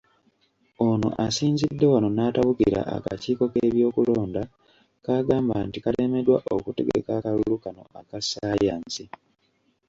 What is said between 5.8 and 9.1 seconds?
kalemeddwa okutegeka akalulu kano aka Ssaayansi.